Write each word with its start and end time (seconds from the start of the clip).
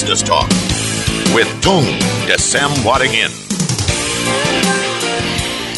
Business 0.00 0.22
Talk 0.22 0.48
with 1.34 1.46
Tung 1.60 1.84
Desem 2.26 2.72
Wadingin. 2.84 3.30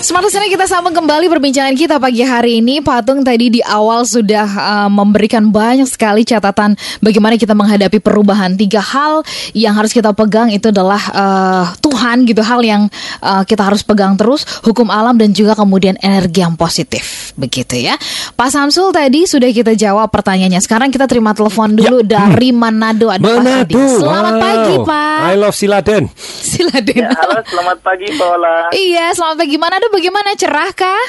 Smart 0.03 0.27
Listener 0.27 0.51
kita 0.51 0.67
sambung 0.67 0.91
kembali 0.91 1.31
perbincangan 1.31 1.79
kita 1.79 2.03
pagi 2.03 2.27
hari 2.27 2.59
ini. 2.59 2.83
Patung 2.83 3.22
tadi 3.22 3.54
di 3.54 3.61
awal 3.62 4.03
sudah 4.03 4.51
uh, 4.51 4.90
memberikan 4.90 5.47
banyak 5.47 5.87
sekali 5.87 6.27
catatan 6.27 6.75
bagaimana 6.99 7.38
kita 7.38 7.54
menghadapi 7.54 8.03
perubahan. 8.03 8.59
Tiga 8.59 8.83
hal 8.83 9.23
yang 9.54 9.79
harus 9.79 9.95
kita 9.95 10.11
pegang 10.11 10.51
itu 10.51 10.75
adalah 10.75 10.99
uh, 11.15 11.65
Tuhan 11.79 12.26
gitu, 12.26 12.43
hal 12.43 12.67
yang 12.67 12.90
uh, 13.22 13.47
kita 13.47 13.62
harus 13.62 13.87
pegang 13.87 14.19
terus, 14.19 14.43
hukum 14.67 14.90
alam 14.90 15.15
dan 15.15 15.30
juga 15.30 15.54
kemudian 15.54 15.94
energi 16.03 16.43
yang 16.43 16.59
positif. 16.59 17.30
Begitu 17.39 17.87
ya. 17.87 17.95
Pak 18.34 18.51
Samsul 18.51 18.91
tadi 18.91 19.23
sudah 19.30 19.55
kita 19.55 19.79
jawab 19.79 20.11
pertanyaannya. 20.11 20.59
Sekarang 20.59 20.91
kita 20.91 21.07
terima 21.07 21.30
telepon 21.30 21.79
dulu 21.79 22.03
Ya. 22.03 22.27
dari 22.27 22.51
Manado. 22.51 23.07
Ada 23.07 23.23
Pak 23.23 23.39
Manado. 23.39 23.79
Hadi. 23.79 24.03
Selamat 24.03 24.34
wow. 24.34 24.43
pagi 24.43 24.75
Pak. 24.83 25.19
I 25.30 25.34
love 25.39 25.55
Siladen. 25.55 26.05
Siladen. 26.51 27.07
Ya, 27.07 27.15
halo, 27.15 27.39
selamat 27.47 27.79
pagi, 27.87 28.11
Pak 28.19 28.29
Ola. 28.34 28.55
Iya, 28.75 29.15
selamat 29.15 29.37
pagi. 29.39 29.55
Manado 29.62 29.91
bagaimana? 29.92 30.32
Cerah 30.34 30.73
kah? 30.73 31.05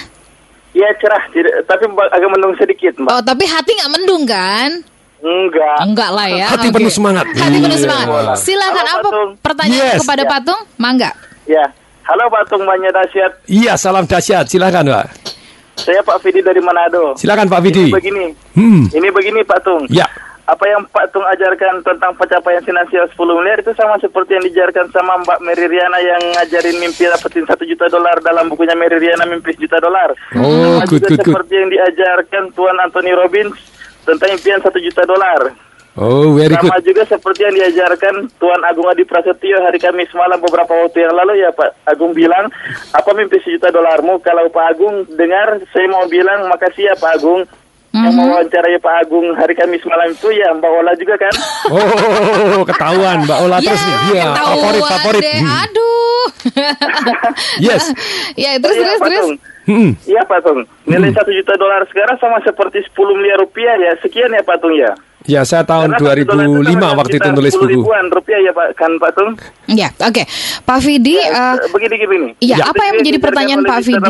Ya, 0.73 0.89
cerah, 0.97 1.21
tapi 1.63 1.85
agak 1.85 2.29
mendung 2.29 2.57
sedikit, 2.57 2.97
Mbak. 2.97 3.09
Oh, 3.09 3.21
tapi 3.21 3.45
hati 3.45 3.71
nggak 3.73 3.91
mendung 3.93 4.25
kan? 4.25 4.69
Enggak. 5.23 5.77
Enggak 5.85 6.09
lah 6.11 6.27
ya. 6.27 6.47
Hati 6.51 6.67
Oke. 6.67 6.75
penuh 6.75 6.91
semangat. 6.91 7.25
Hati 7.29 7.57
penuh 7.57 7.77
Iya. 7.77 7.85
semangat. 7.87 8.35
Silakan 8.35 8.75
Halo, 8.75 8.91
apa 8.91 9.07
Patung. 9.07 9.29
pertanyaan 9.39 9.87
Yes. 9.87 9.99
kepada 10.03 10.23
Ya. 10.23 10.29
Patung? 10.29 10.61
Mangga. 10.75 11.11
Ya. 11.47 11.65
Halo, 12.03 12.23
Pak 12.27 12.43
Tung 12.51 12.67
Banyak 12.67 12.91
Dasyat. 12.91 13.31
Iya, 13.47 13.73
salam 13.79 14.03
dahsyat. 14.03 14.51
Silakan, 14.51 14.91
Pak. 14.91 15.07
Saya 15.79 16.03
Pak 16.03 16.19
Fidi 16.19 16.43
dari 16.43 16.59
Manado. 16.59 17.15
Silakan, 17.15 17.47
Pak 17.47 17.59
Ini 17.59 17.65
Vidi. 17.65 17.85
begini. 17.89 18.25
Hmm. 18.51 18.83
Ini 18.91 19.07
begini, 19.07 19.39
Pak 19.41 19.59
Tung. 19.63 19.87
Ya. 19.87 20.03
Apa 20.43 20.67
yang 20.67 20.83
Pak 20.91 21.15
Tung 21.15 21.23
ajarkan 21.23 21.87
tentang 21.87 22.11
pencapaian 22.19 22.59
finansial 22.59 23.07
10 23.07 23.15
miliar 23.15 23.63
itu 23.63 23.71
sama 23.79 23.95
seperti 23.95 24.35
yang 24.35 24.43
diajarkan 24.43 24.91
sama 24.91 25.23
Mbak 25.23 25.39
Mary 25.39 25.71
Riana 25.71 25.99
yang 26.03 26.19
ngajarin 26.35 26.83
mimpi 26.83 27.07
dapetin 27.07 27.47
1 27.47 27.55
juta 27.63 27.87
dolar 27.87 28.19
dalam 28.19 28.51
bukunya 28.51 28.75
Mary 28.75 28.99
Riana 28.99 29.23
Mimpi 29.23 29.55
Juta 29.55 29.79
Dolar. 29.79 30.11
Oh, 30.35 30.83
Sama 30.83 30.83
good, 30.83 30.99
juga 30.99 31.07
good, 31.07 31.19
good. 31.23 31.27
seperti 31.31 31.53
yang 31.55 31.69
diajarkan 31.71 32.43
Tuan 32.59 32.75
Anthony 32.83 33.15
Robbins 33.15 33.55
tentang 34.03 34.35
impian 34.35 34.59
1 34.59 34.67
juta 34.67 35.03
dolar. 35.07 35.41
Oh, 35.95 36.35
very 36.35 36.59
good. 36.59 36.67
Sama 36.67 36.83
juga 36.83 37.03
seperti 37.07 37.39
yang 37.47 37.55
diajarkan 37.55 38.15
Tuan 38.35 38.61
Agung 38.67 38.91
Adi 38.91 39.07
Prasetyo 39.07 39.63
hari 39.63 39.79
Kamis 39.79 40.11
malam 40.11 40.43
beberapa 40.43 40.75
waktu 40.75 41.07
yang 41.07 41.15
lalu 41.15 41.39
ya 41.39 41.55
Pak 41.55 41.87
Agung 41.87 42.11
bilang 42.11 42.51
apa 42.91 43.09
mimpi 43.15 43.39
sejuta 43.39 43.71
dolarmu 43.71 44.19
kalau 44.19 44.51
Pak 44.51 44.75
Agung 44.75 45.07
dengar 45.15 45.63
saya 45.71 45.87
mau 45.87 46.03
bilang 46.11 46.51
makasih 46.51 46.91
ya 46.91 46.99
Pak 46.99 47.15
Agung 47.15 47.47
yang 47.93 48.09
Mhm. 48.09 48.17
mewawancarai 48.17 48.77
Pak 48.79 48.93
Agung 48.99 49.27
hari 49.33 49.53
Kamis 49.53 49.83
malam 49.83 50.09
itu 50.09 50.27
ya 50.29 50.49
Mbak 50.51 50.71
Ola 50.73 50.91
juga 50.95 51.13
kan 51.15 51.33
Oh, 51.69 52.63
ketahuan 52.63 53.21
Mbak 53.21 53.37
Ola 53.39 53.57
terus 53.59 53.77
nih. 53.79 53.97
Iya, 54.11 54.25
favorit 54.33 54.81
favorit. 54.83 55.21
deh. 55.21 55.37
Hmm. 55.39 55.61
Aduh. 55.61 56.25
Yes. 57.59 57.83
ya, 58.35 58.57
terus 58.57 58.75
Iya, 58.75 58.83
terus 58.83 58.97
Pak 58.97 59.07
terus. 59.07 59.27
Hmm. 59.63 59.91
Iya 60.03 60.21
Pak 60.23 60.39
Tung 60.41 60.59
nilai 60.83 61.09
satu 61.09 61.31
juta 61.31 61.53
dolar 61.55 61.87
sekarang 61.87 62.17
sama 62.17 62.41
seperti 62.41 62.83
10 62.83 63.15
miliar 63.15 63.39
rupiah 63.39 63.79
ya 63.79 63.95
sekian 63.97 64.27
ya 64.29 64.41
Pak 64.41 64.59
Tung 64.59 64.73
ya 64.73 64.91
Ya, 65.23 65.39
saya 65.41 65.63
tahun 65.63 65.87
Karena 65.87 65.95
satu 65.95 66.03
dolar 66.03 66.17
itu 66.19 66.27
2005 66.27 66.67
sama 66.83 66.99
waktu 66.99 67.15
itu 67.15 67.29
nulis 67.31 67.53
10 67.53 67.61
buku. 67.61 67.71
ribuan 67.79 68.05
rupiah 68.11 68.39
ya 68.41 68.51
Pak 68.51 68.67
kan 68.73 68.91
Pak 68.97 69.11
Tung 69.13 69.31
Ya, 69.69 69.87
oke. 69.97 70.23
Pak 70.59 70.77
Vidi, 70.81 71.15
Ya, 71.15 71.55
eh, 71.55 71.71
begini 71.71 71.95
gini. 71.95 72.29
iya, 72.41 72.55
Ya. 72.57 72.65
apa 72.67 72.81
yang 72.83 72.95
menjadi 72.99 73.17
pertanyaan 73.21 73.63
Pak 73.63 73.77
Mr. 73.79 74.03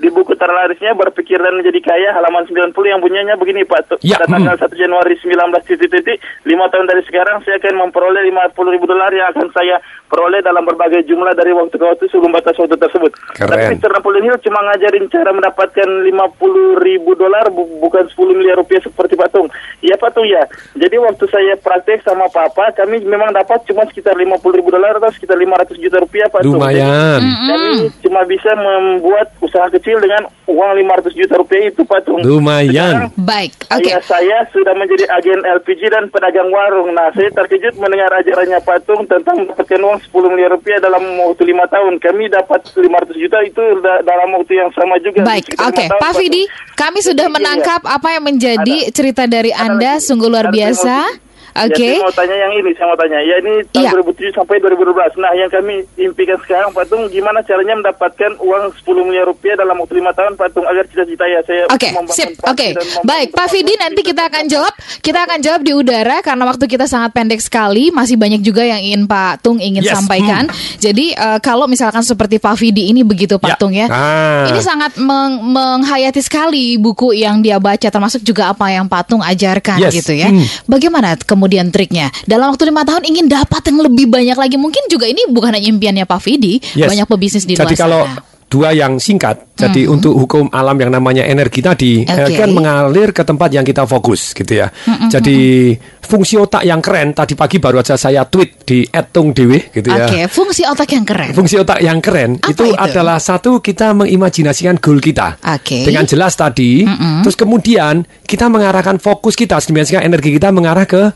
Di 0.00 0.08
buku 0.08 0.32
terlarisnya 0.32 0.92
berpikir 0.92 1.36
dan 1.36 1.54
menjadi 1.54 1.76
kaya 1.82 2.08
halaman 2.10 2.42
90 2.44 2.72
yang 2.82 2.98
bunyinya 2.98 3.36
begini 3.36 3.62
Pak. 3.62 3.80
Tu- 3.86 3.98
Ya, 4.02 4.16
Pada 4.16 4.32
tanggal 4.32 4.56
hmm. 4.56 4.64
1 4.66 4.80
Januari 4.80 5.14
19 5.14 5.36
titik 5.62 5.90
titik 5.90 6.16
5 6.42 6.56
tahun 6.66 6.86
dari 6.86 7.02
sekarang 7.04 7.36
saya 7.40 7.56
akan 7.56 7.74
memperoleh 7.78 8.24
50 8.24 8.48
ribu 8.70 8.84
dolar 8.84 9.10
yang 9.10 9.28
akan 9.28 9.52
saya 9.52 9.76
peroleh 10.06 10.40
dalam 10.40 10.64
berbagai 10.64 11.04
jumlah 11.04 11.30
dari 11.32 11.52
waktu 11.52 11.70
ke 11.72 11.84
waktu 11.84 12.08
sebelum 12.08 12.32
batas 12.32 12.56
waktu 12.56 12.74
tersebut. 12.74 13.12
Keren. 13.30 13.46
Tapi 13.46 13.76
Mr. 13.76 13.90
Napoleon 13.92 14.24
Hill 14.24 14.38
cuma 14.40 14.58
ngajarin 14.64 15.06
cara 15.06 15.30
mendapatkan 15.30 15.88
50 16.02 16.40
ribu 16.80 17.10
dolar 17.14 17.46
bu- 17.48 17.78
bukan 17.78 18.04
10 18.08 18.34
miliar 18.34 18.56
rupiah 18.56 18.80
seperti 18.80 19.14
Pak 19.14 19.30
Tung. 19.30 19.46
Iya 19.78 19.94
Pak 19.94 20.10
Tung 20.10 20.24
ya. 20.24 20.42
Jadi 20.74 20.96
waktu 20.96 21.24
saya 21.26 21.54
praktek 21.56 22.00
sama 22.00 22.26
Papa 22.26 22.72
kami 22.72 23.02
memang 23.02 23.30
dapat 23.30 23.62
cuma 23.64 23.84
sekitar 23.84 24.14
50 24.14 24.32
ribu 24.52 24.68
dolar 24.68 24.96
atau 24.96 25.10
sekitar 25.10 25.36
500 25.36 25.76
juta 25.78 25.96
rupiah 25.98 26.26
Pak 26.26 26.40
Tung. 26.40 26.56
Jadi, 26.56 26.80
Lumayan. 26.80 27.20
kami 27.20 27.70
cuma 28.00 28.20
bisa 28.24 28.50
membuat 28.52 29.30
usaha 29.38 29.66
kecil 29.68 29.89
dengan 29.96 30.22
uang 30.44 30.70
500 30.76 31.10
juta 31.12 31.34
rupiah 31.34 31.66
itu 31.66 31.82
Pak 31.82 32.00
Tung. 32.02 32.20
Lumayan. 32.20 33.10
baik. 33.16 33.50
Oke. 33.66 33.88
Ayah 33.88 34.02
saya 34.02 34.38
sudah 34.48 34.70
menjadi 34.72 35.08
agen 35.10 35.40
LPG 35.40 35.88
dan 35.88 36.06
pedagang 36.06 36.46
warung. 36.48 36.90
Nah, 36.90 37.10
saya 37.10 37.32
terkejut 37.32 37.74
mendengar 37.76 38.12
ajarannya 38.12 38.60
Pak 38.60 38.78
Tung 38.84 39.02
tentang 39.04 39.40
mendapatkan 39.40 39.80
uang 39.80 39.98
10 40.04 40.28
miliar 40.28 40.50
rupiah 40.50 40.78
dalam 40.78 41.00
waktu 41.18 41.42
lima 41.44 41.64
tahun. 41.66 41.96
Kami 41.96 42.28
dapat 42.28 42.60
500 42.68 42.86
juta 43.16 43.38
itu 43.40 43.62
da- 43.80 44.02
dalam 44.02 44.28
waktu 44.32 44.52
yang 44.54 44.70
sama 44.70 44.98
juga. 44.98 45.24
Baik, 45.24 45.50
oke. 45.52 45.64
lima 45.80 45.88
tahun, 45.88 45.98
Pak. 45.98 46.12
Vidi, 46.14 46.42
kami 46.74 46.98
sudah 47.00 47.24
Iya, 47.24 47.30
iya. 47.30 47.36
menangkap 47.36 47.80
apa 47.82 48.08
yang 48.10 48.24
menjadi 48.24 48.76
Ada. 48.82 48.92
cerita 48.92 49.24
dari 49.24 49.50
Ada 49.50 49.62
Anda 49.66 49.92
lagi. 49.94 50.04
sungguh 50.04 50.28
luar 50.28 50.48
biasa. 50.48 50.94
mau- 51.08 51.29
Oke. 51.52 51.80
Ya, 51.80 51.96
saya 51.96 52.02
mau 52.02 52.12
tanya 52.12 52.36
yang 52.38 52.52
ini, 52.54 52.70
saya 52.72 52.86
mau 52.86 52.96
tanya. 52.96 53.18
Ya 53.20 53.34
ini 53.36 53.52
tahun 53.68 53.82
Iya. 53.82 53.90
2007 53.96 54.30
sampai 54.32 54.56
2012. 54.58 55.12
Nah, 55.16 55.32
yang 55.32 55.48
kami 55.48 55.74
impikan 55.96 56.38
sekarang, 56.40 56.70
Pak 56.70 56.84
Tung, 56.86 57.02
gimana 57.08 57.42
caranya 57.42 57.74
mendapatkan 57.76 58.32
uang 58.38 58.64
10 58.76 59.02
miliar 59.02 59.26
rupiah 59.26 59.54
dalam 59.54 59.74
waktu 59.76 59.94
lima 59.96 60.12
tahun, 60.12 60.34
Pak 60.34 60.48
Tung, 60.50 60.64
agar 60.64 60.86
cita-cita 60.86 61.24
ya 61.24 61.42
saya 61.42 61.66
Oke, 61.66 61.90
membangun 61.90 62.14
sip. 62.14 62.30
Oke, 62.40 62.68
membangun 62.70 63.02
baik, 63.02 63.28
Pak 63.30 63.46
Vidi 63.48 63.66
pabrik 63.66 63.80
nanti 63.80 64.00
kita 64.02 64.22
akan 64.26 64.44
jawab. 64.46 64.74
Kita 65.00 65.18
akan 65.20 65.38
jawab 65.40 65.60
di 65.60 65.72
udara 65.72 66.16
karena 66.20 66.44
waktu 66.44 66.64
kita 66.66 66.84
sangat 66.84 67.10
pendek 67.10 67.40
sekali. 67.40 67.90
Masih 67.90 68.14
banyak 68.14 68.40
juga 68.40 68.62
yang 68.62 68.78
ingin 68.78 69.04
Pak 69.04 69.42
Tung 69.42 69.58
ingin 69.58 69.82
Yes, 69.82 69.92
sampaikan. 69.92 70.46
Jadi 70.78 71.12
eh, 71.12 71.38
kalau 71.40 71.66
misalkan 71.66 72.00
seperti 72.00 72.38
Pak 72.38 72.54
Vidi 72.56 72.88
ini 72.88 73.02
begitu 73.02 73.36
Pak 73.36 73.48
Ya. 73.48 73.56
Tung 73.56 73.74
ya. 73.74 73.86
Ah. 73.90 74.46
Ini 74.46 74.60
sangat 74.60 74.94
meng- 74.96 75.42
menghayati 75.42 76.20
sekali 76.20 76.76
buku 76.76 77.10
yang 77.12 77.40
dia 77.40 77.58
baca, 77.58 77.82
termasuk 77.82 78.22
juga 78.22 78.48
apa 78.48 78.68
yang 78.68 78.86
Pak 78.86 79.02
Tung 79.06 79.20
ajarkan 79.20 79.80
Yes, 79.80 79.92
gitu 79.92 80.14
ya. 80.14 80.30
hmm. 80.30 80.70
Bagaimana 80.70 81.16
kemudian 81.16 81.39
triknya? 81.70 82.12
Dalam 82.26 82.52
waktu 82.52 82.68
lima 82.68 82.82
tahun 82.82 83.06
ingin 83.06 83.26
dapat 83.26 83.62
yang 83.70 83.78
lebih 83.86 84.10
banyak 84.10 84.36
lagi. 84.36 84.56
Mungkin 84.58 84.90
juga 84.90 85.06
ini 85.06 85.24
bukan 85.30 85.54
hanya 85.54 85.68
impiannya 85.70 86.04
Pak 86.04 86.20
Vidi, 86.20 86.58
Yes. 86.74 86.90
banyak 86.90 87.06
pebisnis 87.06 87.44
di 87.46 87.54
Jadi 87.54 87.72
luar 87.72 87.78
kalau 87.78 88.02
sana. 88.04 88.20
dua 88.50 88.68
yang 88.74 88.98
singkat, 88.98 89.46
jadi 89.60 89.82
untuk 89.84 90.16
hukum 90.16 90.48
alam 90.48 90.76
yang 90.78 90.88
namanya 90.88 91.24
energi 91.24 91.60
tadi 91.60 91.92
eh, 92.02 92.24
Oke. 92.24 92.38
kan 92.40 92.50
mengalir 92.50 93.12
ke 93.12 93.20
tempat 93.20 93.52
yang 93.52 93.64
kita 93.64 93.84
fokus 93.84 94.32
gitu 94.32 94.56
ya. 94.56 94.72
Jadi 95.10 95.74
fungsi 96.00 96.34
otak 96.34 96.64
yang 96.64 96.80
keren 96.80 97.12
tadi 97.12 97.36
pagi 97.36 97.60
baru 97.60 97.78
aja 97.78 97.94
saya 97.94 98.24
tweet 98.26 98.64
di 98.64 98.82
@tungdewe 98.88 99.70
gitu 99.70 99.88
ya. 99.88 100.08
Oke, 100.08 100.26
fungsi 100.26 100.62
otak 100.64 100.88
yang 100.90 101.04
keren. 101.04 101.30
Fungsi 101.30 101.54
otak 101.56 101.78
yang 101.78 101.98
keren 102.00 102.40
Apa 102.40 102.50
itu, 102.50 102.64
itu? 102.66 102.74
adalah 102.74 103.18
satu 103.20 103.60
kita 103.60 103.92
mengimajinasikan 103.94 104.80
goal 104.80 104.98
kita 104.98 105.38
Oke. 105.38 105.84
dengan 105.84 106.08
jelas 106.08 106.34
tadi. 106.34 106.82
Terus 107.20 107.36
kemudian 107.36 108.02
kita 108.24 108.46
mengarahkan 108.48 108.96
fokus 108.98 109.34
kita, 109.34 109.58
sedemikian 109.60 110.02
energi 110.02 110.34
kita 110.34 110.50
mengarah 110.50 110.86
ke 110.86 111.10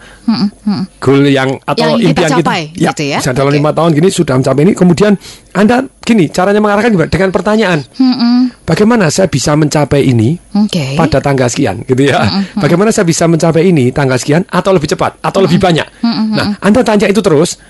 goal 1.01 1.25
yang 1.27 1.57
atau 1.63 1.97
Yang 1.97 1.99
kita 1.99 2.09
impian 2.11 2.31
capai, 2.31 2.63
kita. 2.71 2.91
gitu 2.93 3.03
ya. 3.09 3.19
bisa 3.23 3.31
dalam 3.33 3.53
lima 3.53 3.71
tahun 3.73 3.91
gini 3.95 4.09
sudah 4.11 4.35
mencapai 4.39 4.63
ini. 4.67 4.73
Kemudian 4.75 5.13
anda 5.55 5.87
gini 6.03 6.29
caranya 6.29 6.61
mengarahkan 6.61 6.91
gimana? 6.93 7.11
dengan 7.11 7.31
pertanyaan. 7.31 7.79
Bagaimana 8.65 9.13
saya 9.13 9.29
bisa 9.29 9.53
mencapai 9.55 10.09
ini 10.09 10.37
Oke. 10.57 10.97
pada 10.97 11.21
tanggal 11.21 11.49
sekian 11.49 11.85
gitu 11.85 12.09
ya. 12.09 12.45
Bagaimana 12.57 12.89
saya 12.91 13.05
bisa 13.05 13.29
mencapai 13.29 13.69
ini 13.69 13.93
tanggal 13.93 14.17
sekian 14.17 14.45
atau 14.49 14.73
lebih 14.73 14.89
cepat 14.89 15.21
atau 15.21 15.41
lebih 15.45 15.61
banyak. 15.61 15.87
Nah, 16.33 16.57
Anda 16.61 16.81
tanya 16.81 17.07
itu 17.09 17.21
terus 17.21 17.61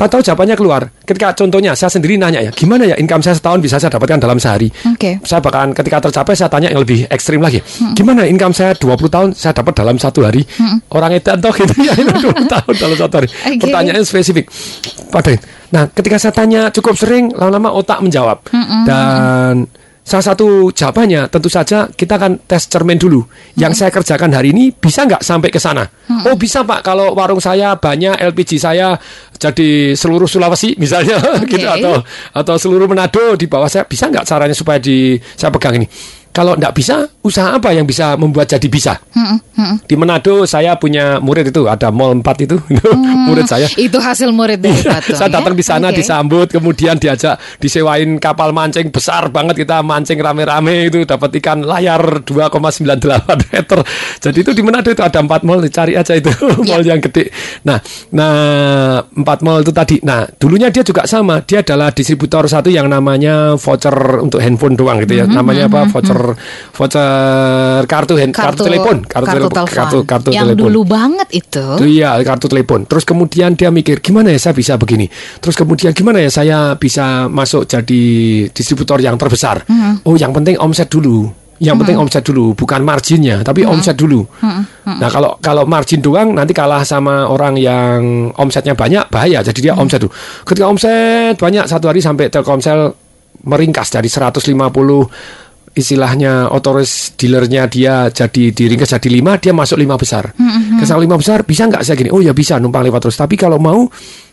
tahu-tahu 0.00 0.24
jawabannya 0.24 0.56
keluar. 0.56 0.82
Ketika 1.04 1.36
contohnya 1.36 1.76
saya 1.76 1.92
sendiri 1.92 2.16
nanya 2.16 2.40
ya, 2.40 2.48
gimana 2.56 2.88
ya 2.88 2.96
income 2.96 3.20
saya 3.20 3.36
setahun 3.36 3.60
bisa 3.60 3.76
saya 3.76 3.92
dapatkan 3.92 4.16
dalam 4.16 4.40
sehari? 4.40 4.72
Oke. 4.88 5.20
Saya 5.20 5.44
bakalan 5.44 5.76
ketika 5.76 6.08
tercapai 6.08 6.32
saya 6.32 6.48
tanya 6.48 6.72
yang 6.72 6.80
lebih 6.80 7.04
ekstrim 7.12 7.44
lagi. 7.44 7.60
Gimana 7.92 8.24
income 8.24 8.56
saya 8.56 8.72
20 8.72 8.96
tahun 9.12 9.28
saya 9.36 9.52
dapat 9.52 9.76
dalam 9.76 10.00
satu 10.00 10.24
hari? 10.24 10.40
Orang 10.88 11.12
itu 11.12 11.28
toh 11.28 11.52
gitu 11.52 11.74
ya, 11.84 11.92
20 11.96 12.48
tahun 12.56 12.74
dalam 12.80 12.96
satu 12.96 13.14
hari. 13.20 13.28
Oke. 13.28 13.60
Pertanyaannya 13.68 14.04
spesifik. 14.08 14.48
Pada 15.12 15.36
Nah, 15.70 15.86
ketika 15.86 16.18
saya 16.18 16.34
tanya 16.34 16.66
cukup 16.74 16.98
sering, 16.98 17.30
lama-lama 17.30 17.70
otak 17.70 18.02
menjawab. 18.02 18.42
Dan 18.82 19.70
salah 20.10 20.26
satu 20.34 20.74
jawabannya 20.74 21.30
tentu 21.30 21.46
saja 21.46 21.86
kita 21.86 22.18
akan 22.18 22.42
tes 22.42 22.66
cermin 22.66 22.98
dulu. 22.98 23.22
Yang 23.54 23.78
saya 23.78 23.94
kerjakan 23.94 24.34
hari 24.34 24.50
ini 24.50 24.74
bisa 24.74 25.06
nggak 25.06 25.22
sampai 25.22 25.54
ke 25.54 25.62
sana? 25.62 25.86
Oh 26.26 26.34
bisa 26.34 26.66
pak, 26.66 26.82
kalau 26.82 27.14
warung 27.14 27.38
saya 27.38 27.78
banyak 27.78 28.18
LPG 28.18 28.58
saya 28.58 28.98
jadi 29.38 29.94
seluruh 29.94 30.26
Sulawesi 30.26 30.74
misalnya 30.82 31.22
Oke. 31.38 31.54
gitu 31.54 31.70
atau 31.70 32.02
atau 32.34 32.54
seluruh 32.58 32.90
Manado 32.90 33.38
di 33.38 33.46
bawah 33.46 33.70
saya 33.70 33.86
bisa 33.86 34.10
nggak 34.10 34.26
caranya 34.26 34.56
supaya 34.58 34.82
di 34.82 35.14
saya 35.38 35.54
pegang 35.54 35.78
ini? 35.78 35.86
Kalau 36.30 36.54
nggak 36.54 36.74
bisa, 36.74 37.10
usaha 37.26 37.58
apa 37.58 37.74
yang 37.74 37.82
bisa 37.82 38.14
membuat 38.14 38.46
jadi 38.46 38.68
bisa? 38.70 38.94
Di 39.84 39.94
Manado 39.98 40.48
saya 40.48 40.78
punya 40.78 41.20
murid 41.20 41.52
itu 41.52 41.68
ada 41.68 41.92
mall 41.92 42.16
4 42.16 42.46
itu 42.46 42.56
murid 43.28 43.46
saya. 43.50 43.66
Itu 43.76 43.98
hasil 44.00 44.32
murid 44.32 44.62
dari 44.62 44.80
Patung. 44.80 45.18
saya 45.18 45.28
datang 45.28 45.54
ya? 45.54 45.58
di 45.58 45.64
sana 45.66 45.86
Oke. 45.90 46.00
disambut, 46.00 46.48
kemudian 46.48 46.96
diajak 46.96 47.36
disewain 47.60 48.16
kapal 48.22 48.54
mancing 48.54 48.88
besar 48.88 49.28
banget 49.28 49.66
kita 49.66 49.82
mancing 49.84 50.22
rame-rame 50.22 50.88
itu 50.88 51.02
dapat 51.04 51.34
ikan 51.42 51.66
layar 51.66 52.24
2,98 52.24 53.50
meter. 53.50 53.78
Jadi 54.22 54.38
itu 54.40 54.50
di 54.54 54.62
Manado 54.64 54.88
itu 54.94 55.02
ada 55.02 55.20
empat 55.20 55.42
mall, 55.44 55.60
cari 55.68 55.98
aja 55.98 56.14
itu 56.16 56.30
mall 56.68 56.82
yang 56.86 57.02
gede. 57.02 57.28
Nah, 57.66 57.78
nah 58.14 58.34
empat 59.02 59.38
mall 59.44 59.60
itu 59.60 59.72
tadi. 59.74 59.98
Nah, 60.06 60.24
dulunya 60.38 60.72
dia 60.72 60.86
juga 60.86 61.04
sama. 61.04 61.42
Dia 61.44 61.60
adalah 61.60 61.92
distributor 61.92 62.46
satu 62.46 62.72
yang 62.72 62.88
namanya 62.88 63.58
voucher 63.58 64.22
untuk 64.22 64.40
handphone 64.40 64.78
doang 64.78 65.02
gitu 65.04 65.20
ya. 65.20 65.24
Namanya 65.28 65.68
apa? 65.68 65.90
Voucher 65.90 66.19
voucher 66.72 67.84
kartu 67.84 68.14
hand, 68.16 68.32
kartu, 68.32 68.62
telepon, 68.66 69.02
kartu, 69.04 69.26
telepon, 69.26 69.50
telepon. 69.50 69.66
kartu 69.66 69.98
kartu 70.06 70.28
yang 70.32 70.52
telepon. 70.52 70.62
dulu 70.68 70.80
banget 70.86 71.28
itu. 71.32 71.66
Itu 71.80 71.86
iya 71.86 72.16
kartu 72.22 72.46
telepon. 72.48 72.86
Terus 72.86 73.04
kemudian 73.04 73.56
dia 73.58 73.68
mikir 73.72 74.00
gimana 74.00 74.32
ya 74.32 74.40
saya 74.40 74.54
bisa 74.56 74.76
begini. 74.80 75.08
Terus 75.40 75.56
kemudian 75.56 75.90
gimana 75.92 76.22
ya 76.22 76.30
saya 76.30 76.74
bisa 76.76 77.26
masuk 77.28 77.66
jadi 77.66 78.02
distributor 78.50 78.98
yang 79.00 79.16
terbesar. 79.16 79.64
Oh 80.06 80.14
yang 80.16 80.32
penting 80.32 80.56
omset 80.60 80.88
dulu. 80.88 81.30
Yang 81.60 81.76
penting 81.84 82.00
omset 82.00 82.24
dulu, 82.24 82.56
bukan 82.56 82.80
marginnya, 82.80 83.44
tapi 83.44 83.68
omset 83.68 83.92
dulu. 83.92 84.24
Nah 84.88 85.08
kalau 85.12 85.36
kalau 85.44 85.68
margin 85.68 86.00
doang 86.00 86.32
nanti 86.32 86.56
kalah 86.56 86.80
sama 86.88 87.28
orang 87.28 87.60
yang 87.60 88.32
omsetnya 88.32 88.72
banyak 88.72 89.12
bahaya. 89.12 89.44
Jadi 89.44 89.68
dia 89.68 89.76
omset 89.76 90.00
dulu. 90.00 90.08
Ketika 90.48 90.66
omset 90.72 91.36
banyak 91.36 91.68
satu 91.68 91.92
hari 91.92 92.00
sampai 92.00 92.32
Telkomsel 92.32 92.96
meringkas 93.44 93.92
dari 93.92 94.08
150 94.08 94.40
istilahnya 95.70 96.50
otoris 96.50 97.14
dealernya 97.14 97.70
dia 97.70 98.10
jadi 98.10 98.50
diringkas 98.50 98.98
jadi 98.98 99.08
lima 99.08 99.38
dia 99.38 99.54
masuk 99.54 99.78
lima 99.78 99.94
besar. 99.94 100.34
Kesal 100.82 100.98
lima 100.98 101.14
besar 101.14 101.46
bisa 101.46 101.70
nggak 101.70 101.86
saya 101.86 101.94
gini? 101.94 102.10
Oh 102.10 102.18
ya 102.18 102.34
bisa 102.34 102.58
numpang 102.58 102.82
lewat 102.82 103.06
terus. 103.06 103.16
Tapi 103.18 103.38
kalau 103.38 103.62
mau 103.62 103.86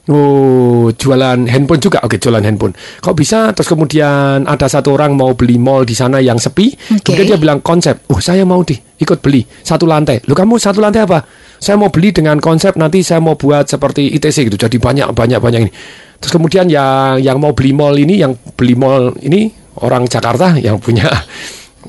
oh 0.10 0.89
jualan 0.89 1.39
handphone 1.45 1.81
juga. 1.81 2.01
Oke 2.01 2.18
jualan 2.18 2.42
handphone. 2.42 2.74
Kok 2.74 3.13
bisa? 3.13 3.54
Terus 3.54 3.69
kemudian 3.69 4.50
ada 4.50 4.66
satu 4.66 4.98
orang 4.98 5.13
mau 5.13 5.38
beli 5.38 5.62
mall 5.62 5.86
di 5.86 5.94
sana 5.94 6.18
yang 6.18 6.42
sepi. 6.42 6.74
Oke. 6.74 7.13
kemudian 7.13 7.38
dia 7.38 7.40
bilang 7.40 7.60
konsep 7.62 8.10
oh 8.10 8.18
saya 8.18 8.42
mau 8.42 8.66
di 8.66 8.74
ikut 8.74 9.22
beli 9.22 9.45
satu 9.45 9.86
lantai. 9.86 10.25
Lu 10.25 10.33
kamu 10.33 10.57
satu 10.57 10.81
lantai 10.81 11.06
apa? 11.06 11.22
Saya 11.62 11.78
mau 11.78 11.94
beli 11.94 12.10
dengan 12.13 12.42
konsep 12.42 12.74
nanti 12.81 13.06
saya 13.06 13.22
mau 13.22 13.38
buat 13.38 13.69
seperti 13.69 14.10
ITC 14.18 14.50
gitu. 14.50 14.57
Jadi 14.57 14.81
banyak 14.81 15.06
banyak 15.13 15.38
banyak 15.38 15.62
ini. 15.69 15.72
Terus 16.18 16.33
kemudian 16.33 16.66
yang 16.66 17.22
yang 17.22 17.38
mau 17.38 17.54
beli 17.54 17.78
mall 17.78 17.94
ini 17.94 18.18
yang 18.18 18.33
beli 18.57 18.74
mall 18.74 19.13
ini 19.22 19.67
orang 19.84 20.06
Jakarta 20.10 20.58
yang 20.58 20.82
punya 20.82 21.08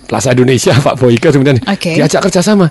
Plaza 0.08 0.32
Indonesia 0.32 0.72
Pak 0.76 0.94
Boyke 1.00 1.28
kemudian 1.32 1.58
Oke. 1.64 1.96
diajak 1.96 2.28
kerjasama. 2.28 2.68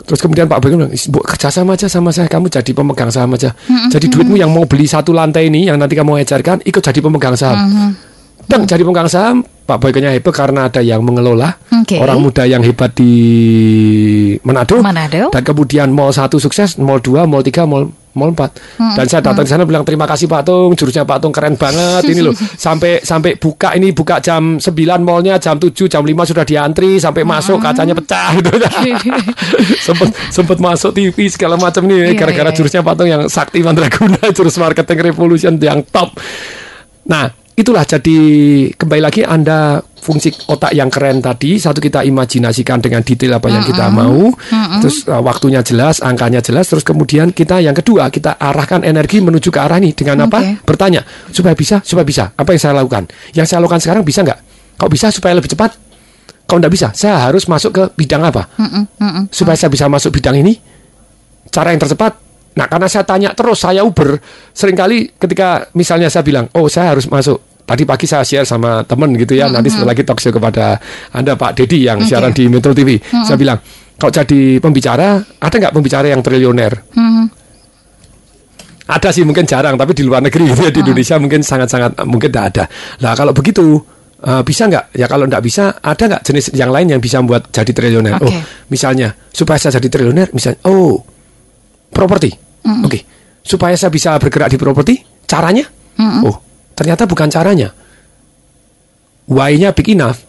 Terus 0.00 0.20
kemudian 0.20 0.48
Pak 0.48 0.58
Boyke 0.64 0.76
bilang 0.80 0.92
Bu, 0.92 1.20
kerjasama 1.20 1.76
aja 1.76 1.86
sama 1.86 2.08
saya 2.08 2.24
kamu 2.28 2.48
jadi 2.48 2.70
pemegang 2.72 3.12
saham 3.12 3.36
aja. 3.36 3.52
Jadi 3.92 4.08
duitmu 4.08 4.40
yang 4.40 4.48
mau 4.48 4.64
beli 4.64 4.88
satu 4.88 5.12
lantai 5.12 5.52
ini 5.52 5.68
yang 5.68 5.76
nanti 5.76 5.92
kamu 5.92 6.24
ejarkan 6.24 6.64
ikut 6.64 6.80
jadi 6.80 7.00
pemegang 7.04 7.36
saham. 7.36 7.92
Dan 8.48 8.64
jadi 8.64 8.80
pemegang 8.82 9.10
saham 9.12 9.44
Pak 9.44 9.78
Boykenya 9.78 10.10
hebat 10.10 10.34
karena 10.34 10.66
ada 10.72 10.80
yang 10.80 11.04
mengelola. 11.04 11.54
Oke. 11.90 11.98
orang 11.98 12.22
muda 12.22 12.46
yang 12.46 12.62
hebat 12.62 12.94
di 12.94 13.12
Manado, 14.46 14.78
Manado. 14.78 15.34
dan 15.34 15.42
kemudian 15.42 15.90
mall 15.90 16.14
satu 16.14 16.38
sukses 16.38 16.78
mall 16.78 17.02
2 17.02 17.26
mall 17.26 17.42
3 17.42 17.66
mall 17.66 17.90
mall 18.16 18.34
4 18.34 18.98
dan 18.98 19.06
saya 19.06 19.22
datang 19.22 19.46
di 19.46 19.50
sana 19.50 19.62
bilang 19.62 19.86
terima 19.86 20.02
kasih 20.08 20.26
Pak 20.26 20.42
Tung 20.42 20.70
jurusnya 20.74 21.06
Pak 21.06 21.18
Tung 21.22 21.32
keren 21.34 21.54
banget. 21.54 22.10
Ini 22.10 22.20
loh 22.24 22.34
sampai 22.66 23.02
sampai 23.02 23.38
buka 23.38 23.74
ini 23.78 23.94
buka 23.94 24.18
jam 24.18 24.58
9 24.58 24.66
mallnya 25.06 25.38
jam 25.38 25.56
7 25.58 25.72
jam 25.86 26.02
5 26.02 26.30
sudah 26.30 26.44
diantri 26.44 26.98
sampai 26.98 27.22
masuk 27.22 27.62
kacanya 27.62 27.94
pecah 27.94 28.34
gitu. 28.38 28.50
Sempet 29.86 30.08
sempet 30.30 30.58
masuk 30.58 30.90
TV 30.94 31.16
segala 31.30 31.54
macam 31.54 31.86
nih. 31.86 32.12
Iya, 32.12 32.18
gara-gara 32.18 32.50
iya, 32.50 32.52
iya. 32.52 32.56
jurusnya 32.58 32.80
Pak 32.82 32.94
Tung 32.98 33.08
yang 33.08 33.22
sakti 33.30 33.62
mandraguna 33.62 34.20
jurus 34.36 34.56
marketing 34.58 34.98
revolution 35.12 35.54
yang 35.60 35.86
top. 35.86 36.16
Nah, 37.06 37.30
itulah 37.54 37.84
jadi 37.84 38.18
kembali 38.74 39.02
lagi 39.02 39.22
Anda 39.26 39.82
fungsi 40.00 40.32
otak 40.48 40.72
yang 40.72 40.88
keren 40.88 41.20
tadi 41.20 41.60
satu 41.60 41.78
kita 41.78 42.02
imajinasikan 42.08 42.80
dengan 42.80 43.04
detail 43.04 43.36
apa 43.36 43.52
yang 43.52 43.62
kita 43.62 43.86
mau, 43.92 44.32
terus 44.80 45.04
uh, 45.06 45.20
waktunya 45.20 45.60
jelas, 45.60 46.00
angkanya 46.00 46.40
jelas, 46.40 46.66
terus 46.72 46.82
kemudian 46.82 47.30
kita 47.36 47.60
yang 47.60 47.76
kedua 47.76 48.08
kita 48.08 48.40
arahkan 48.40 48.82
energi 48.82 49.20
menuju 49.20 49.52
ke 49.52 49.60
arah 49.60 49.76
ini 49.76 49.92
dengan 49.92 50.26
apa? 50.26 50.64
Bertanya 50.64 51.04
supaya 51.30 51.52
bisa, 51.52 51.84
supaya 51.84 52.08
bisa. 52.08 52.32
Apa 52.32 52.56
yang 52.56 52.60
saya 52.64 52.74
lakukan? 52.80 53.04
Yang 53.36 53.46
saya 53.52 53.58
lakukan 53.60 53.80
sekarang 53.84 54.02
bisa 54.02 54.24
nggak? 54.24 54.38
Kok 54.80 54.90
bisa 54.90 55.12
supaya 55.12 55.36
lebih 55.36 55.52
cepat? 55.52 55.76
Kalau 56.48 56.58
nggak 56.58 56.74
bisa, 56.74 56.88
saya 56.96 57.30
harus 57.30 57.46
masuk 57.46 57.70
ke 57.70 57.82
bidang 57.94 58.24
apa? 58.26 58.48
Supaya 59.30 59.54
saya 59.54 59.70
bisa 59.70 59.86
masuk 59.86 60.10
bidang 60.16 60.40
ini, 60.40 60.56
cara 61.52 61.70
yang 61.70 61.78
tercepat. 61.78 62.16
Nah, 62.50 62.66
karena 62.66 62.90
saya 62.90 63.06
tanya 63.06 63.30
terus, 63.30 63.62
saya 63.62 63.86
Uber, 63.86 64.18
sering 64.50 64.74
kali 64.74 65.14
ketika 65.14 65.70
misalnya 65.78 66.10
saya 66.10 66.26
bilang, 66.26 66.50
oh 66.58 66.66
saya 66.66 66.96
harus 66.96 67.06
masuk. 67.06 67.38
Tadi 67.70 67.86
pagi 67.86 68.02
saya 68.10 68.26
share 68.26 68.42
sama 68.42 68.82
temen 68.82 69.14
gitu 69.14 69.38
ya, 69.38 69.46
nanti 69.46 69.70
setelah 69.70 69.94
lagi 69.94 70.02
talk 70.02 70.18
show 70.18 70.34
kepada 70.34 70.74
Anda 71.14 71.38
Pak 71.38 71.54
Dedi 71.54 71.86
yang 71.86 72.02
Oke. 72.02 72.10
siaran 72.10 72.34
di 72.34 72.50
Metro 72.50 72.74
TV. 72.74 72.98
Saya 72.98 73.38
bilang, 73.38 73.62
kalau 73.94 74.10
jadi 74.10 74.58
pembicara, 74.58 75.22
ada 75.22 75.54
nggak 75.54 75.70
pembicara 75.70 76.10
yang 76.10 76.18
triliuner? 76.18 76.72
Ada 78.90 79.14
sih 79.14 79.22
mungkin 79.22 79.46
jarang, 79.46 79.78
tapi 79.78 79.94
di 79.94 80.02
luar 80.02 80.18
negeri 80.18 80.50
gitu 80.50 80.62
ya, 80.66 80.74
di 80.74 80.82
Indonesia 80.82 81.14
mungkin 81.22 81.46
sangat-sangat 81.46 82.02
mungkin 82.10 82.34
tidak 82.34 82.46
ada. 82.50 82.64
Nah 83.06 83.14
kalau 83.14 83.30
begitu 83.30 83.78
eh, 84.18 84.42
bisa 84.42 84.66
nggak? 84.66 84.98
Ya 84.98 85.06
kalau 85.06 85.30
nggak 85.30 85.42
bisa, 85.46 85.78
ada 85.78 86.02
nggak 86.10 86.22
jenis 86.26 86.50
yang 86.58 86.74
lain 86.74 86.90
yang 86.90 86.98
bisa 86.98 87.22
membuat 87.22 87.54
jadi 87.54 87.70
triliuner? 87.70 88.18
Oke. 88.18 88.26
Oh, 88.26 88.34
misalnya 88.66 89.14
supaya 89.30 89.62
saya 89.62 89.78
jadi 89.78 89.86
triliuner, 89.94 90.34
misalnya, 90.34 90.58
oh 90.66 90.98
properti, 91.94 92.34
oke, 92.66 92.98
supaya 93.46 93.78
saya 93.78 93.94
bisa 93.94 94.18
bergerak 94.18 94.50
di 94.50 94.58
properti, 94.58 94.94
caranya? 95.22 95.70
Oh, 96.26 96.49
ternyata 96.80 97.04
bukan 97.04 97.28
caranya. 97.28 97.76
Why-nya 99.28 99.76
big 99.76 99.92
enough, 99.92 100.24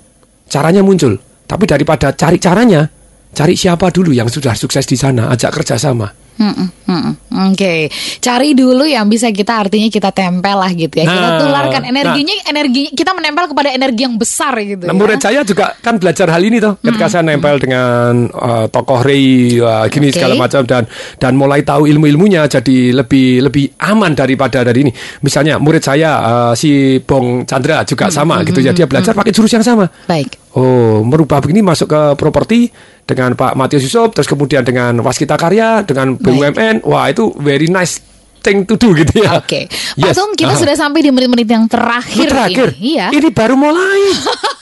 caranya 0.52 0.84
muncul. 0.84 1.16
Tapi 1.48 1.64
daripada 1.64 2.12
cari 2.12 2.36
caranya, 2.44 2.92
cari 3.32 3.56
siapa 3.56 3.90
dulu 3.90 4.12
yang 4.12 4.28
sudah 4.28 4.54
sukses 4.56 4.86
di 4.88 4.96
sana, 5.00 5.32
ajak 5.32 5.52
kerjasama. 5.62 6.22
Mm-mm, 6.42 6.68
mm-mm. 6.90 7.14
Oke, 7.54 7.92
cari 8.18 8.58
dulu 8.58 8.82
yang 8.88 9.06
bisa 9.06 9.30
kita 9.30 9.62
artinya 9.62 9.86
kita 9.94 10.10
tempel 10.10 10.58
lah 10.58 10.72
gitu 10.74 10.98
ya. 10.98 11.06
kita 11.06 11.28
Nah, 11.28 11.38
tularkan 11.38 11.84
energinya, 11.86 12.34
energi 12.50 12.90
kita 12.98 13.14
menempel 13.14 13.52
kepada 13.52 13.70
energi 13.70 14.02
yang 14.10 14.18
besar 14.18 14.58
gitu. 14.64 14.90
Nah, 14.90 14.96
ya. 14.96 14.98
murid 14.98 15.20
saya 15.22 15.46
juga 15.46 15.78
kan 15.84 16.02
belajar 16.02 16.34
hal 16.34 16.42
ini 16.42 16.58
toh. 16.58 16.82
Ketika 16.82 17.14
saya 17.14 17.22
nempel 17.22 17.62
dengan 17.62 18.26
uh, 18.34 18.66
tokoh 18.74 19.06
Rei 19.06 19.60
uh, 19.62 19.86
gini 19.92 20.10
Oke. 20.10 20.18
segala 20.18 20.34
macam 20.34 20.66
dan 20.66 20.90
dan 21.22 21.38
mulai 21.38 21.62
tahu 21.62 21.86
ilmu-ilmunya 21.86 22.50
jadi 22.50 22.96
lebih 22.96 23.46
lebih 23.46 23.78
aman 23.78 24.18
daripada 24.18 24.66
dari 24.66 24.90
ini. 24.90 24.92
Misalnya 25.22 25.62
murid 25.62 25.84
saya 25.86 26.10
uh, 26.26 26.54
si 26.58 26.98
Bong 27.06 27.46
Chandra 27.46 27.86
juga 27.86 28.10
sama 28.10 28.42
gitu 28.42 28.66
ya. 28.66 28.74
Dia 28.74 28.90
belajar 28.90 29.14
pakai 29.14 29.30
jurus 29.30 29.52
yang 29.54 29.66
sama. 29.68 29.86
Baik. 30.10 30.42
Oh, 30.58 31.00
merubah 31.06 31.40
begini 31.40 31.64
masuk 31.64 31.88
ke 31.88 32.02
properti 32.20 32.68
dengan 33.12 33.36
Pak 33.36 33.54
Matius 33.60 33.84
Yusuf, 33.88 34.16
terus 34.16 34.28
kemudian 34.28 34.64
dengan 34.64 35.00
Waskita 35.04 35.36
Karya, 35.36 35.84
dengan 35.84 36.16
BUMN. 36.16 36.88
Wah, 36.88 37.12
itu 37.12 37.32
very 37.40 37.68
nice 37.68 38.11
thing 38.42 38.66
to 38.66 38.76
do 38.76 38.92
gitu 38.92 39.22
ya. 39.22 39.38
Oke, 39.38 39.70
Yes. 39.94 40.14
Patung 40.14 40.34
kita 40.34 40.52
Aha. 40.52 40.60
sudah 40.60 40.76
sampai 40.76 41.00
di 41.00 41.10
menit-menit 41.10 41.46
yang 41.46 41.66
terakhir, 41.66 42.28
terakhir. 42.28 42.74
ini. 42.76 42.98
Iya. 42.98 43.08
Ini 43.12 43.30
baru 43.30 43.56
mulai. 43.56 44.02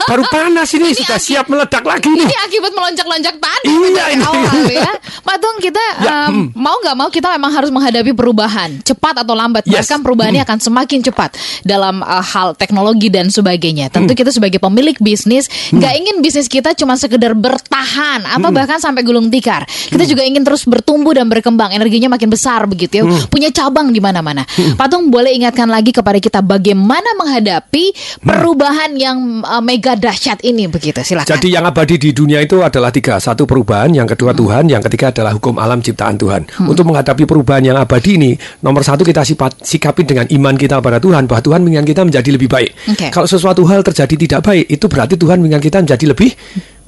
baru 0.03 0.25
panas 0.25 0.67
ini, 0.73 0.89
sudah 0.99 1.15
siap 1.15 1.45
meledak 1.47 1.81
lagi 1.81 2.09
nih. 2.09 2.25
Ini 2.25 2.35
akibat 2.41 2.71
melonjak-lonjak 2.71 3.35
tadi 3.37 3.69
Iya, 3.69 4.05
ini. 4.09 4.23
awal 4.23 4.57
ya. 4.67 4.91
Patung 5.27 5.57
kita 5.59 5.81
Ya, 5.99 6.27
um, 6.27 6.49
mau 6.53 6.73
nggak 6.75 6.95
mau 6.95 7.07
kita 7.07 7.29
memang 7.29 7.51
harus 7.51 7.69
menghadapi 7.69 8.11
perubahan 8.11 8.81
cepat 8.81 9.21
atau 9.21 9.31
lambat. 9.33 9.63
Yes. 9.63 9.85
Bahkan 9.85 9.99
perubahannya 10.01 10.41
akan 10.41 10.57
semakin 10.59 10.99
cepat 11.03 11.35
dalam 11.61 12.01
uh, 12.01 12.19
hal 12.19 12.51
teknologi 12.53 13.07
dan 13.07 13.29
sebagainya. 13.29 13.87
Tentu 13.87 14.11
kita 14.11 14.29
sebagai 14.29 14.57
pemilik 14.57 14.97
bisnis 14.97 15.45
nggak 15.69 15.93
ingin 15.95 16.15
bisnis 16.19 16.49
kita 16.49 16.73
cuma 16.73 16.95
sekedar 16.95 17.31
bertahan 17.33 18.25
atau 18.25 18.49
bahkan 18.49 18.81
sampai 18.81 19.05
gulung 19.05 19.29
tikar. 19.29 19.63
Kita 19.65 20.03
juga 20.03 20.25
ingin 20.25 20.41
terus 20.41 20.65
bertumbuh 20.65 21.13
dan 21.13 21.29
berkembang. 21.29 21.69
Energinya 21.69 22.09
makin 22.09 22.27
besar 22.27 22.65
begitu 22.65 22.99
ya. 22.99 23.03
Punya 23.29 23.49
cabang 23.49 23.68
di 23.69 24.01
mana-mana. 24.01 24.43
Patung 24.75 25.07
boleh 25.13 25.31
ingatkan 25.33 25.69
lagi 25.69 25.93
kepada 25.95 26.19
kita 26.19 26.39
bagaimana 26.43 27.15
menghadapi 27.15 27.93
perubahan 28.21 28.93
yang 28.97 29.41
uh, 29.45 29.63
mega 29.63 29.95
dahsyat 29.95 30.43
ini 30.43 30.67
begitu. 30.67 30.99
Silakan. 31.01 31.29
Jadi 31.29 31.47
yang 31.53 31.63
abadi 31.63 31.95
di 31.95 32.09
dunia 32.11 32.43
itu 32.43 32.59
adalah 32.59 32.91
tiga. 32.91 33.17
Satu 33.19 33.47
perubahan, 33.47 33.93
yang 33.93 34.07
kedua 34.09 34.35
Tuhan, 34.35 34.67
yang 34.67 34.83
ketiga 34.85 35.13
adalah 35.13 35.35
hukum 35.35 35.57
alam 35.59 35.79
ciptaan 35.79 36.15
Tuhan. 36.19 36.41
Untuk 36.65 36.87
menghadapi 36.87 37.23
perubahan 37.23 37.63
yang 37.63 37.77
abadi 37.79 38.19
ini, 38.19 38.31
nomor 38.63 38.83
satu 38.83 39.05
kita 39.05 39.23
sifat, 39.23 39.63
sikapin 39.63 40.05
dengan 40.07 40.25
iman 40.29 40.55
kita 40.55 40.79
pada 40.79 40.97
Tuhan, 40.97 41.29
bahwa 41.29 41.41
Tuhan 41.43 41.59
mengingat 41.63 41.85
kita 41.87 42.01
menjadi 42.07 42.29
lebih 42.35 42.49
baik. 42.49 42.71
Oke. 42.95 43.07
Kalau 43.11 43.27
sesuatu 43.27 43.61
hal 43.67 43.85
terjadi 43.85 44.15
tidak 44.15 44.41
baik, 44.45 44.65
itu 44.67 44.85
berarti 44.87 45.15
Tuhan 45.19 45.37
mengingat 45.39 45.63
kita 45.63 45.77
menjadi 45.83 46.05
lebih 46.15 46.29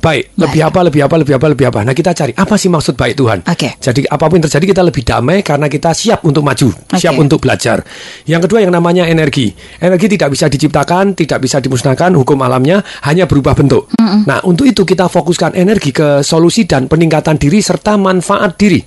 baik, 0.02 0.34
lebih 0.36 0.62
apa, 0.66 0.80
lebih 0.82 1.02
apa, 1.06 1.16
lebih 1.22 1.34
apa, 1.38 1.48
lebih 1.54 1.66
apa. 1.70 1.80
Nah 1.86 1.94
kita 1.94 2.12
cari 2.18 2.34
apa 2.34 2.58
sih 2.58 2.68
maksud 2.68 2.98
baik 2.98 3.14
Tuhan. 3.14 3.40
Oke. 3.46 3.78
Jadi 3.78 4.02
apa 4.10 4.26
pun 4.26 4.42
yang 4.42 4.46
terjadi 4.50 4.66
kita 4.74 4.82
lebih 4.82 5.04
damai 5.06 5.46
karena 5.46 5.70
kita 5.70 5.94
siap 5.94 6.26
untuk 6.26 6.42
maju, 6.42 6.74
siap 6.98 7.14
Oke. 7.16 7.22
untuk 7.22 7.40
belajar. 7.46 7.86
Yang 8.26 8.50
kedua 8.50 8.66
yang 8.66 8.74
namanya 8.74 9.06
energi. 9.06 9.54
Energi 9.78 10.18
tidak 10.18 10.34
bisa 10.34 10.50
diciptakan, 10.50 11.14
tidak 11.14 11.40
bisa 11.40 11.62
dimusnahkan, 11.62 12.12
hukum 12.18 12.42
alamnya 12.42 12.82
hanya 13.06 13.30
berubah 13.30 13.54
bentuk. 13.54 13.94
Nah 14.02 14.42
untuk 14.44 14.66
itu 14.66 14.82
kita 14.82 15.06
fokuskan 15.06 15.54
energi 15.54 15.94
ke 15.94 16.26
solusi 16.26 16.66
dan 16.66 16.90
peningkatan 16.90 17.38
diri 17.38 17.62
serta 17.62 17.96
manfaat 17.96 18.58
diri. 18.58 18.82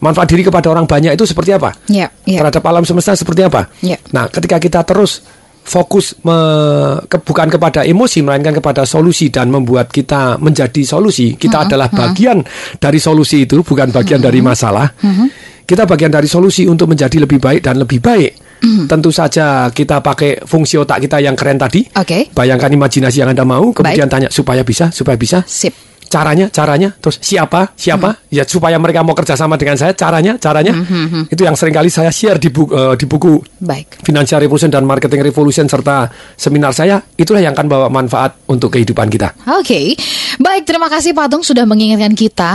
Manfaat 0.00 0.32
diri 0.32 0.40
kepada 0.40 0.72
orang 0.72 0.88
banyak 0.88 1.12
itu 1.12 1.28
seperti 1.28 1.52
apa? 1.52 1.76
Ya, 1.84 2.08
ya. 2.24 2.40
terhadap 2.40 2.64
alam 2.64 2.88
semesta 2.88 3.12
seperti 3.12 3.44
apa. 3.44 3.68
Ya. 3.84 4.00
Nah, 4.16 4.32
ketika 4.32 4.56
kita 4.56 4.80
terus 4.80 5.20
fokus 5.60 6.18
me- 6.22 7.04
ke- 7.06 7.22
bukan 7.22 7.48
kepada 7.48 7.84
emosi 7.84 8.20
melainkan 8.20 8.52
kepada 8.52 8.82
solusi 8.82 9.28
dan 9.28 9.48
membuat 9.48 9.88
kita 9.88 10.36
menjadi 10.36 10.82
solusi, 10.82 11.34
kita 11.34 11.66
adalah 11.66 11.88
bagian 11.88 12.42
dari 12.76 12.98
solusi 12.98 13.44
itu, 13.44 13.62
bukan 13.62 13.90
bagian 13.90 14.18
dari 14.18 14.40
masalah. 14.40 14.90
Kita 15.62 15.86
bagian 15.86 16.10
dari 16.10 16.26
solusi 16.26 16.66
untuk 16.66 16.90
menjadi 16.90 17.22
lebih 17.22 17.38
baik 17.38 17.62
dan 17.62 17.78
lebih 17.78 18.02
baik. 18.02 18.32
Tentu 18.60 19.08
saja 19.08 19.70
kita 19.70 20.02
pakai 20.02 20.44
fungsi 20.44 20.76
otak 20.76 21.00
kita 21.00 21.16
yang 21.16 21.32
keren 21.32 21.56
tadi. 21.56 21.80
Oke. 21.96 22.28
Bayangkan 22.28 22.68
imajinasi 22.68 23.24
yang 23.24 23.32
Anda 23.32 23.46
mau, 23.46 23.72
kemudian 23.72 24.04
tanya 24.10 24.28
supaya 24.28 24.60
bisa, 24.60 24.90
supaya 24.90 25.16
bisa 25.16 25.40
Sip. 25.46 25.72
Caranya 26.10 26.50
caranya. 26.50 26.90
Terus 26.98 27.22
siapa 27.22 27.70
siapa? 27.78 28.18
Hmm. 28.18 28.34
ya 28.34 28.42
supaya 28.42 28.74
mereka 28.82 29.06
mau 29.06 29.14
kerjasama 29.14 29.54
dengan 29.54 29.78
saya 29.78 29.94
caranya 29.94 30.34
caranya. 30.42 30.74
Hmm, 30.74 31.30
itu 31.30 31.46
yang 31.46 31.54
sering 31.54 31.72
kali 31.72 31.86
saya 31.86 32.10
share 32.10 32.42
di 32.42 32.50
buku, 32.50 32.74
di 32.98 33.06
buku. 33.06 33.38
Baik. 33.62 34.02
Financial 34.02 34.42
Revolution 34.42 34.74
dan 34.74 34.82
Marketing 34.82 35.22
Revolution 35.22 35.70
serta 35.70 36.10
seminar 36.34 36.74
saya. 36.74 36.98
Itulah 37.14 37.38
yang 37.38 37.54
akan 37.54 37.66
bawa 37.70 37.86
manfaat 37.86 38.42
untuk 38.50 38.74
kehidupan 38.74 39.06
kita. 39.06 39.38
Oke. 39.54 39.94
Baik, 40.42 40.66
terima 40.66 40.90
kasih 40.90 41.14
Patung 41.14 41.46
sudah 41.46 41.62
mengingatkan 41.62 42.18
kita 42.18 42.50